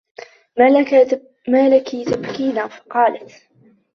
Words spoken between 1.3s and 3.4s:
مَا لَك تَبْكِينَ؟ فَقَالَتْ